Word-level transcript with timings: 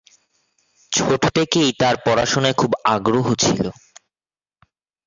ছোট 0.91 1.21
থেকেই 1.35 1.69
তার 1.79 1.95
পড়াশুনোয় 2.05 2.55
খুবই 2.57 2.77
আগ্রহ 2.85 3.25
ছিল। 3.35 3.65